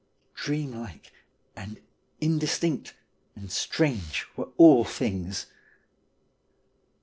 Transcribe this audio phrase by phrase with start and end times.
[0.33, 1.11] Dream like
[1.55, 1.79] and
[2.19, 2.95] indistinct
[3.35, 5.45] and strange were all things.